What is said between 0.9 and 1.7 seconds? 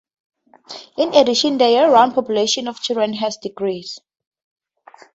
In addition the